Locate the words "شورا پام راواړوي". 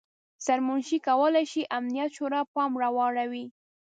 2.17-3.45